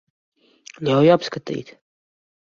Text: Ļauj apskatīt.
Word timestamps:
Ļauj 0.87 1.11
apskatīt. 1.15 1.69